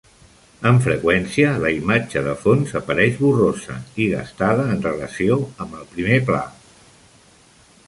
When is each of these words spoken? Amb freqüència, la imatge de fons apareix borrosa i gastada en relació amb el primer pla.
Amb 0.69 0.79
freqüència, 0.85 1.51
la 1.65 1.69
imatge 1.79 2.23
de 2.29 2.33
fons 2.45 2.73
apareix 2.81 3.21
borrosa 3.27 3.77
i 4.05 4.09
gastada 4.15 4.67
en 4.77 4.83
relació 4.89 5.39
amb 5.67 5.79
el 5.83 5.87
primer 5.95 6.19
pla. 6.33 6.43